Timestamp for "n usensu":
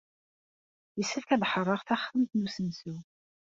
2.35-2.95